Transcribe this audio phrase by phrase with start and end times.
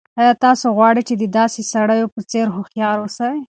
[0.19, 3.37] آیا تاسو غواړئ چې د داسې سړیو په څېر هوښیار اوسئ؟